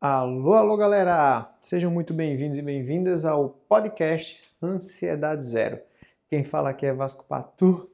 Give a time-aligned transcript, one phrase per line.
[0.00, 1.52] Alô, alô, galera!
[1.60, 5.80] Sejam muito bem-vindos e bem-vindas ao podcast Ansiedade Zero.
[6.28, 7.90] Quem fala aqui é Vasco Patu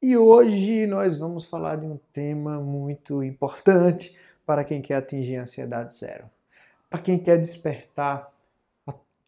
[0.00, 4.16] e hoje nós vamos falar de um tema muito importante
[4.46, 6.24] para quem quer atingir a ansiedade zero,
[6.88, 8.32] para quem quer despertar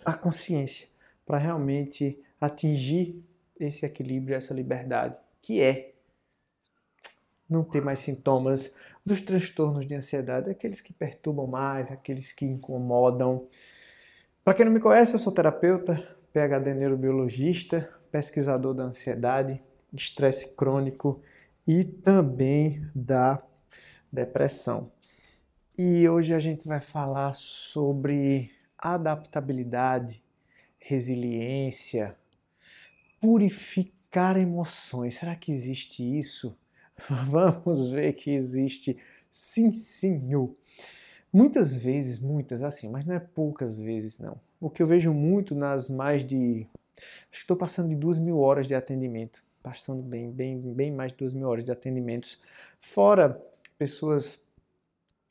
[0.03, 0.89] a consciência
[1.27, 3.23] para realmente atingir
[3.59, 5.93] esse equilíbrio, essa liberdade, que é
[7.51, 8.75] não ter mais sintomas
[9.05, 13.49] dos transtornos de ansiedade, aqueles que perturbam mais, aqueles que incomodam.
[14.45, 19.61] Para quem não me conhece, eu sou terapeuta, PhD neurobiologista, pesquisador da ansiedade,
[19.93, 21.21] estresse crônico
[21.67, 23.43] e também da
[24.12, 24.90] depressão.
[25.76, 30.23] E hoje a gente vai falar sobre adaptabilidade,
[30.79, 32.17] resiliência,
[33.20, 35.14] purificar emoções.
[35.14, 36.56] Será que existe isso?
[37.28, 38.98] Vamos ver que existe
[39.31, 40.20] sim, sim.
[41.33, 44.41] Muitas vezes, muitas assim, mas não é poucas vezes não.
[44.61, 46.67] O que eu vejo muito nas mais de.
[46.97, 49.43] Acho que estou passando de duas mil horas de atendimento.
[49.62, 52.41] Passando bem, bem, bem mais de duas mil horas de atendimentos.
[52.78, 53.41] Fora
[53.78, 54.45] pessoas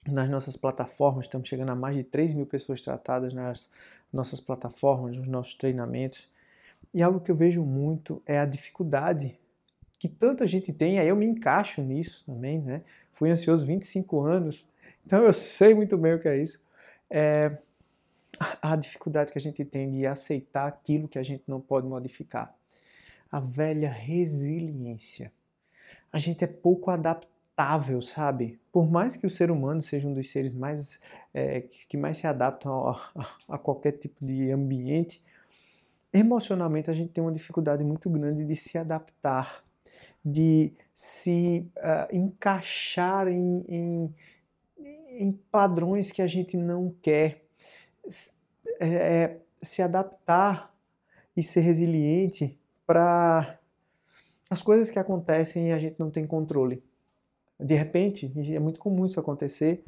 [0.08, 3.70] nas nossas plataformas, estamos chegando a mais de 3 mil pessoas tratadas nas
[4.12, 6.28] nossas plataformas, nos nossos treinamentos.
[6.94, 9.38] E algo que eu vejo muito é a dificuldade
[10.00, 12.82] que tanta gente tem, aí eu me encaixo nisso também, né?
[13.12, 14.68] Fui ansioso 25 anos,
[15.06, 16.62] então eu sei muito bem o que é isso.
[17.10, 17.58] É
[18.62, 22.56] a dificuldade que a gente tem de aceitar aquilo que a gente não pode modificar.
[23.32, 25.32] A velha resiliência.
[26.12, 28.60] A gente é pouco adaptável, sabe?
[28.72, 31.00] Por mais que o ser humano seja um dos seres mais
[31.34, 35.22] é, que mais se adaptam a, a qualquer tipo de ambiente,
[36.14, 39.64] emocionalmente a gente tem uma dificuldade muito grande de se adaptar
[40.24, 44.16] de se uh, encaixar em, em,
[45.18, 47.44] em, padrões que a gente não quer,
[48.80, 50.74] é, se adaptar
[51.36, 53.58] e ser resiliente para
[54.50, 56.84] as coisas que acontecem e a gente não tem controle.
[57.60, 59.84] De repente, é muito comum isso acontecer,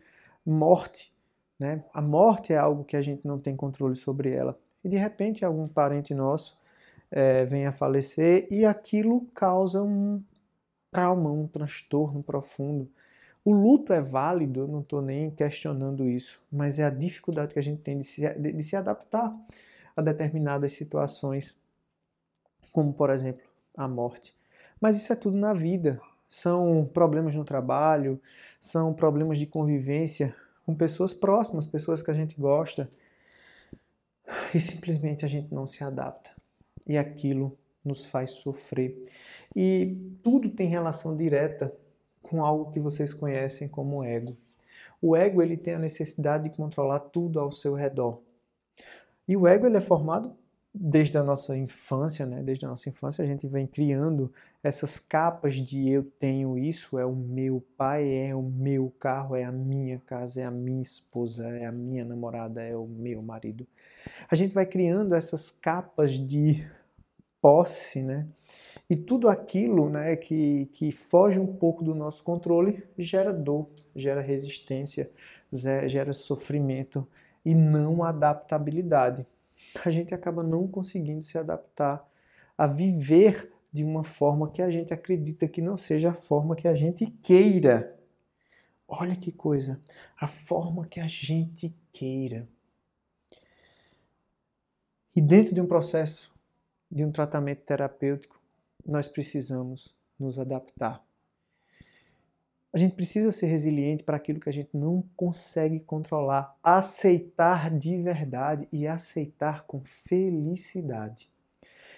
[0.46, 1.14] morte.
[1.58, 1.84] Né?
[1.94, 4.60] A morte é algo que a gente não tem controle sobre ela.
[4.84, 6.60] E de repente algum parente nosso
[7.12, 10.24] é, vem a falecer e aquilo causa um
[10.90, 12.90] trauma, um transtorno profundo.
[13.44, 17.60] O luto é válido, eu não estou nem questionando isso, mas é a dificuldade que
[17.60, 19.36] a gente tem de se, de, de se adaptar
[19.96, 21.58] a determinadas situações,
[22.72, 23.44] como por exemplo
[23.76, 24.34] a morte.
[24.80, 26.00] Mas isso é tudo na vida.
[26.28, 28.22] São problemas no trabalho,
[28.60, 30.36] são problemas de convivência
[30.66, 32.90] com pessoas próximas, pessoas que a gente gosta,
[34.54, 36.32] e simplesmente a gente não se adapta
[36.88, 39.04] e aquilo nos faz sofrer.
[39.56, 41.74] E tudo tem relação direta
[42.22, 44.38] com algo que vocês conhecem como ego.
[45.02, 48.22] O ego ele tem a necessidade de controlar tudo ao seu redor.
[49.28, 50.36] E o ego ele é formado
[50.74, 52.42] desde a nossa infância, né?
[52.42, 54.32] Desde a nossa infância a gente vem criando
[54.64, 59.44] essas capas de eu tenho isso, é o meu pai, é o meu carro, é
[59.44, 63.68] a minha casa, é a minha esposa, é a minha namorada, é o meu marido.
[64.30, 66.66] A gente vai criando essas capas de
[67.42, 68.28] posse, né?
[68.90, 74.22] E tudo aquilo né, que, que foge um pouco do nosso controle gera dor, gera
[74.22, 75.10] resistência,
[75.88, 77.08] gera sofrimento
[77.44, 79.26] e não adaptabilidade.
[79.86, 82.08] A gente acaba não conseguindo se adaptar
[82.58, 86.68] a viver de uma forma que a gente acredita que não seja a forma que
[86.68, 87.98] a gente queira.
[88.88, 89.82] Olha que coisa,
[90.20, 92.48] a forma que a gente queira.
[95.16, 96.32] E dentro de um processo
[96.92, 98.42] de um tratamento terapêutico,
[98.86, 101.04] nós precisamos nos adaptar.
[102.74, 107.98] A gente precisa ser resiliente para aquilo que a gente não consegue controlar, aceitar de
[107.98, 111.30] verdade e aceitar com felicidade.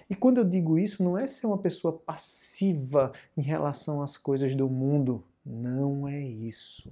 [0.10, 4.56] E quando eu digo isso, não é ser uma pessoa passiva em relação às coisas
[4.56, 5.24] do mundo.
[5.46, 6.92] Não é isso.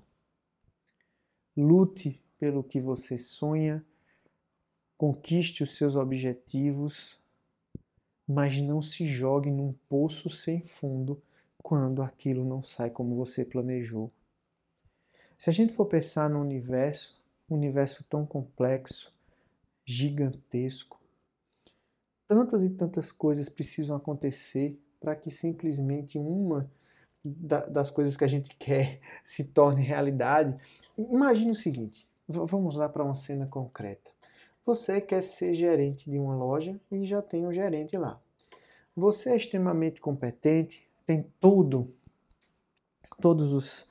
[1.57, 3.83] Lute pelo que você sonha,
[4.95, 7.19] conquiste os seus objetivos,
[8.27, 11.21] mas não se jogue num poço sem fundo
[11.61, 14.11] quando aquilo não sai como você planejou.
[15.37, 17.19] Se a gente for pensar no universo,
[17.49, 19.13] um universo tão complexo,
[19.85, 20.99] gigantesco,
[22.27, 26.71] tantas e tantas coisas precisam acontecer para que simplesmente uma
[27.23, 30.55] das coisas que a gente quer se torne realidade.
[30.97, 34.11] Imagine o seguinte: vamos lá para uma cena concreta.
[34.65, 38.21] Você quer ser gerente de uma loja e já tem um gerente lá.
[38.95, 41.93] Você é extremamente competente, tem tudo,
[43.21, 43.87] todos os,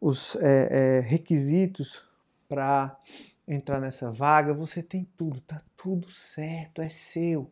[0.00, 2.02] os é, é, requisitos
[2.48, 2.98] para
[3.46, 7.50] entrar nessa vaga, você tem tudo, tá tudo certo, é seu.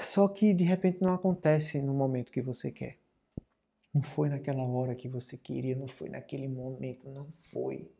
[0.00, 2.98] Só que de repente não acontece no momento que você quer.
[3.92, 7.90] Não foi naquela hora que você queria, não foi naquele momento, não foi.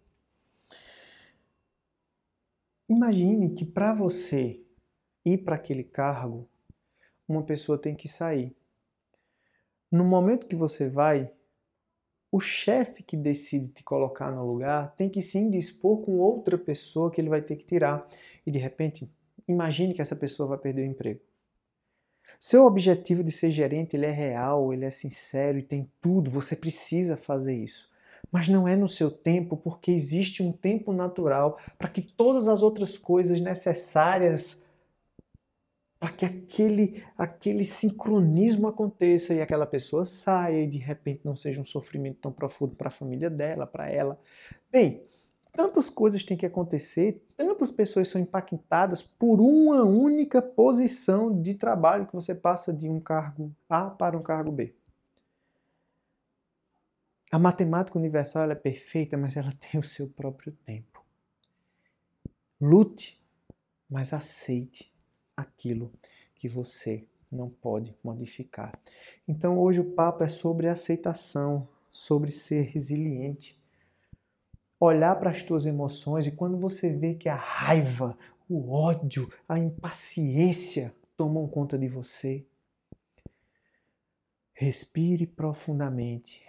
[2.88, 4.60] Imagine que para você
[5.24, 6.48] ir para aquele cargo,
[7.26, 8.56] uma pessoa tem que sair.
[9.90, 11.30] No momento que você vai,
[12.30, 17.10] o chefe que decide te colocar no lugar tem que se indispor com outra pessoa
[17.10, 18.06] que ele vai ter que tirar.
[18.46, 19.10] E de repente,
[19.46, 21.20] imagine que essa pessoa vai perder o emprego.
[22.38, 26.54] Seu objetivo de ser gerente ele é real, ele é sincero e tem tudo, você
[26.54, 27.90] precisa fazer isso.
[28.30, 32.62] Mas não é no seu tempo, porque existe um tempo natural para que todas as
[32.62, 34.62] outras coisas necessárias
[35.98, 41.60] para que aquele, aquele sincronismo aconteça e aquela pessoa saia e de repente não seja
[41.60, 44.20] um sofrimento tão profundo para a família dela, para ela.
[44.70, 45.02] Bem,
[45.50, 52.06] tantas coisas têm que acontecer, tantas pessoas são impactadas por uma única posição de trabalho
[52.06, 54.74] que você passa de um cargo A para um cargo B.
[57.30, 61.04] A matemática universal é perfeita, mas ela tem o seu próprio tempo.
[62.60, 63.20] Lute,
[63.90, 64.92] mas aceite
[65.38, 65.92] aquilo
[66.34, 68.78] que você não pode modificar.
[69.26, 73.56] Então hoje o papo é sobre aceitação, sobre ser resiliente.
[74.80, 78.16] Olhar para as tuas emoções e quando você vê que a raiva,
[78.48, 82.46] o ódio, a impaciência tomam conta de você,
[84.52, 86.44] respire profundamente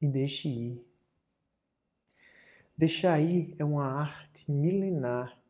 [0.00, 0.86] e deixe ir.
[2.76, 5.41] Deixar ir é uma arte milenar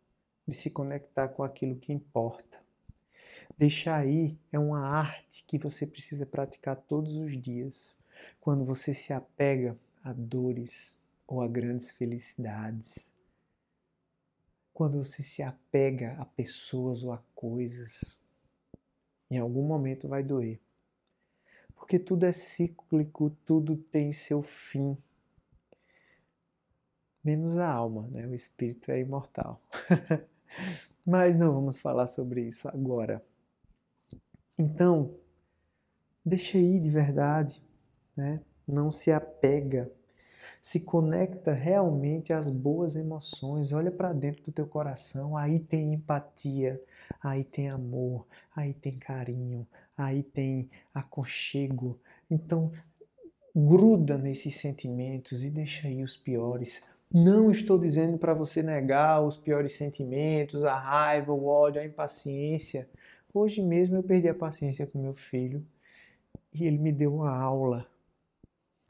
[0.47, 2.61] de se conectar com aquilo que importa.
[3.57, 7.95] Deixar ir é uma arte que você precisa praticar todos os dias.
[8.41, 13.13] Quando você se apega a dores ou a grandes felicidades.
[14.75, 18.19] Quando você se apega a pessoas ou a coisas,
[19.31, 20.61] em algum momento vai doer.
[21.75, 24.97] Porque tudo é cíclico, tudo tem seu fim.
[27.23, 28.27] Menos a alma, né?
[28.27, 29.61] O espírito é imortal.
[31.05, 33.23] Mas não vamos falar sobre isso agora.
[34.59, 35.15] Então,
[36.25, 37.63] deixa aí de verdade,
[38.17, 38.41] né?
[38.67, 39.91] Não se apega.
[40.61, 43.73] Se conecta realmente às boas emoções.
[43.73, 45.37] Olha para dentro do teu coração.
[45.37, 46.81] Aí tem empatia,
[47.21, 49.67] aí tem amor, aí tem carinho,
[49.97, 51.99] aí tem aconchego.
[52.31, 52.73] Então,
[53.55, 56.83] gruda nesses sentimentos e deixa aí os piores.
[57.15, 62.89] Não estou dizendo para você negar os piores sentimentos, a raiva, o ódio, a impaciência.
[63.35, 65.63] Hoje mesmo eu perdi a paciência com meu filho
[66.55, 67.87] e ele me deu uma aula,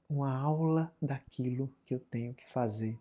[0.08, 2.96] uma aula daquilo que eu tenho que fazer.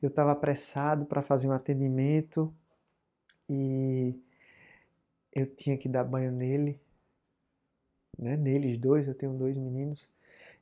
[0.00, 2.54] Eu estava apressado para fazer um atendimento
[3.50, 4.14] e
[5.34, 6.80] eu tinha que dar banho nele,
[8.16, 8.36] né?
[8.36, 10.08] Neles dois, eu tenho dois meninos.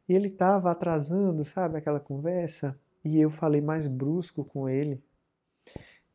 [0.09, 2.79] E ele estava atrasando, sabe, aquela conversa.
[3.05, 5.03] E eu falei mais brusco com ele.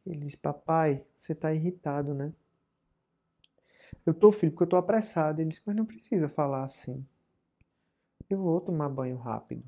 [0.06, 2.34] Ele disse: Papai, você está irritado, né?
[4.06, 5.40] Eu tô, filho, porque eu tô apressado.
[5.40, 7.06] Ele disse: Mas não precisa falar assim.
[8.28, 9.64] Eu vou tomar banho rápido.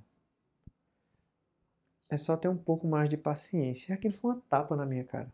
[2.10, 3.92] É só ter um pouco mais de paciência.
[3.92, 5.32] E aquilo foi uma tapa na minha cara.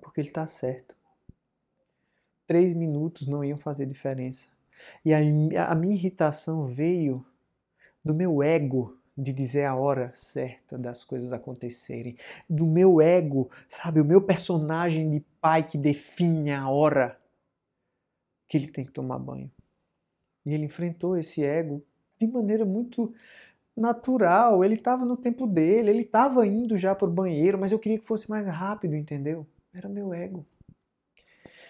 [0.00, 0.96] Porque ele tá certo.
[2.46, 4.48] Três minutos não iam fazer diferença.
[5.04, 5.18] E a,
[5.70, 7.24] a minha irritação veio
[8.04, 12.16] do meu ego de dizer a hora certa das coisas acontecerem,
[12.48, 17.18] do meu ego, sabe, o meu personagem de pai que define a hora
[18.48, 19.50] que ele tem que tomar banho.
[20.44, 21.82] E ele enfrentou esse ego
[22.18, 23.14] de maneira muito
[23.76, 24.64] natural.
[24.64, 27.98] Ele estava no tempo dele, ele estava indo já para o banheiro, mas eu queria
[27.98, 29.46] que fosse mais rápido, entendeu?
[29.72, 30.44] Era meu ego.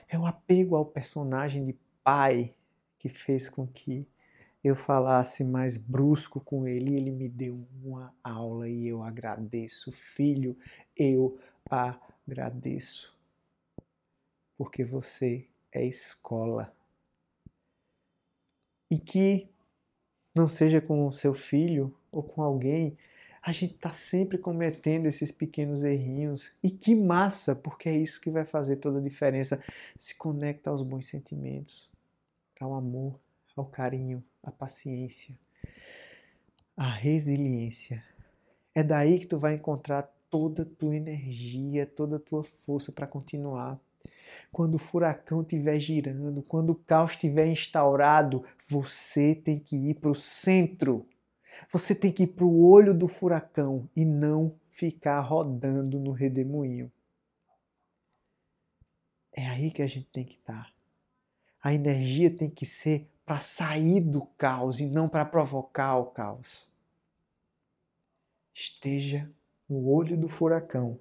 [0.09, 2.55] É o apego ao personagem de pai
[2.99, 4.07] que fez com que
[4.63, 9.91] eu falasse mais brusco com ele, ele me deu uma aula e eu agradeço.
[9.91, 10.57] Filho,
[10.97, 11.39] eu
[11.69, 13.17] agradeço.
[14.57, 16.73] Porque você é escola.
[18.89, 19.49] E que
[20.35, 22.97] não seja com o seu filho ou com alguém,
[23.43, 26.55] a gente está sempre cometendo esses pequenos errinhos.
[26.63, 29.61] E que massa, porque é isso que vai fazer toda a diferença.
[29.97, 31.91] Se conecta aos bons sentimentos,
[32.61, 33.19] ao amor,
[33.57, 35.39] ao carinho, à paciência,
[36.77, 38.03] à resiliência.
[38.75, 43.07] É daí que tu vai encontrar toda a tua energia, toda a tua força para
[43.07, 43.79] continuar.
[44.51, 50.11] Quando o furacão estiver girando, quando o caos estiver instaurado, você tem que ir para
[50.11, 51.07] o centro.
[51.71, 56.91] Você tem que ir para o olho do furacão e não ficar rodando no redemoinho.
[59.35, 60.65] É aí que a gente tem que estar.
[60.65, 60.73] Tá.
[61.63, 66.69] A energia tem que ser para sair do caos e não para provocar o caos.
[68.53, 69.31] Esteja
[69.69, 70.99] no olho do furacão.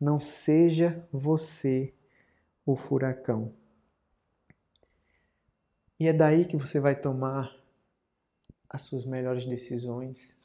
[0.00, 1.94] Não seja você
[2.64, 3.54] o furacão.
[5.98, 7.54] E é daí que você vai tomar
[8.68, 10.38] as suas melhores decisões.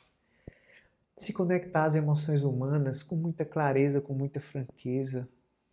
[1.15, 5.29] Se conectar às emoções humanas com muita clareza, com muita franqueza.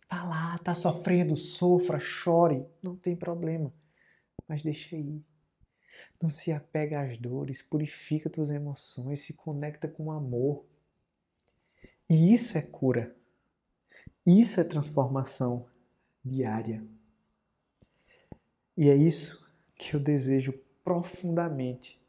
[0.07, 3.73] Tá lá, tá sofrendo, sofra, chore, não tem problema.
[4.47, 5.21] Mas deixa ir.
[6.21, 10.65] Não se apega às dores, purifica tuas emoções, se conecta com o amor.
[12.09, 13.15] E isso é cura.
[14.25, 15.65] Isso é transformação
[16.23, 16.83] diária.
[18.75, 19.45] E é isso
[19.75, 22.01] que eu desejo profundamente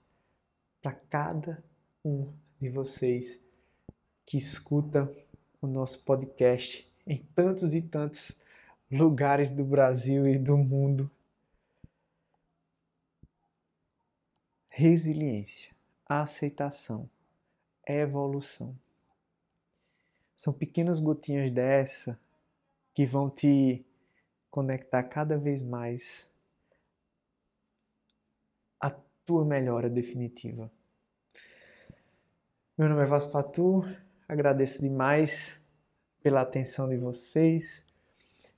[0.80, 1.62] para cada
[2.04, 3.40] um de vocês
[4.26, 5.10] que escuta
[5.60, 8.32] o nosso podcast em tantos e tantos
[8.90, 11.10] lugares do Brasil e do mundo.
[14.76, 15.72] Resiliência,
[16.04, 17.08] aceitação,
[17.86, 18.76] evolução.
[20.34, 22.18] São pequenas gotinhas dessa
[22.92, 23.86] que vão te
[24.50, 26.28] conectar cada vez mais
[28.80, 28.90] à
[29.24, 30.68] tua melhora definitiva.
[32.76, 33.84] Meu nome é Vasco Patu,
[34.26, 35.64] agradeço demais
[36.20, 37.86] pela atenção de vocês.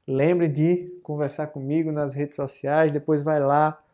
[0.07, 3.86] Lembre de conversar comigo nas redes sociais, depois vai lá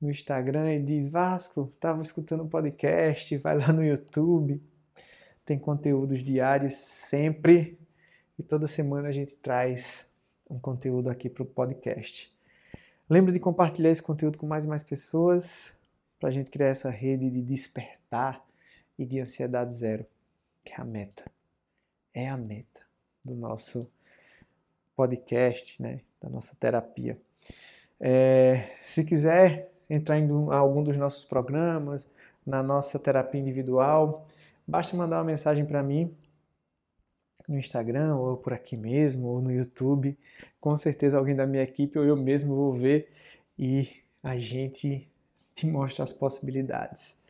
[0.00, 4.62] no Instagram e diz Vasco, estava escutando um podcast, vai lá no YouTube.
[5.44, 7.78] Tem conteúdos diários sempre
[8.38, 10.06] e toda semana a gente traz
[10.48, 12.32] um conteúdo aqui para o podcast.
[13.08, 15.74] Lembre de compartilhar esse conteúdo com mais e mais pessoas
[16.20, 18.44] para a gente criar essa rede de despertar
[18.98, 20.04] e de ansiedade zero,
[20.64, 21.24] que é a meta.
[22.12, 22.82] É a meta
[23.24, 23.90] do nosso
[24.94, 26.00] podcast, né?
[26.20, 27.18] da nossa terapia.
[28.00, 32.08] É, se quiser entrar em algum dos nossos programas,
[32.46, 34.26] na nossa terapia individual,
[34.66, 36.14] basta mandar uma mensagem para mim
[37.48, 40.16] no Instagram, ou por aqui mesmo, ou no YouTube.
[40.60, 43.10] Com certeza alguém da minha equipe ou eu mesmo vou ver
[43.58, 43.88] e
[44.22, 45.08] a gente
[45.54, 47.24] te mostra as possibilidades.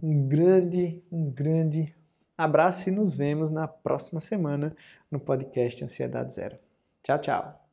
[0.00, 1.94] Um grande, um grande
[2.36, 4.76] abraço e nos vemos na próxima semana
[5.10, 6.56] no podcast Ansiedade Zero.
[7.02, 7.67] Tchau, tchau.